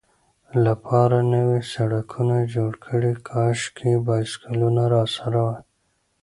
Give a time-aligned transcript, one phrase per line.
[0.65, 5.61] لپاره نوي سړکونه جوړ کړي، کاشکې بایسکلونه راسره وای.